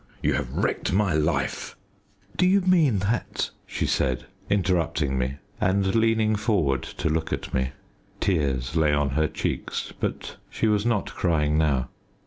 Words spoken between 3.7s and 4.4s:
said,